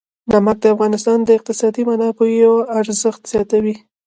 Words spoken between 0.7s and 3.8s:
افغانستان د اقتصادي منابعو ارزښت زیاتوي.